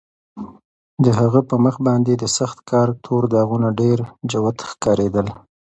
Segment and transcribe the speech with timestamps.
[1.03, 3.97] د هغه په مخ باندې د سخت کار تور داغونه ډېر
[4.31, 5.27] جوت ښکارېدل.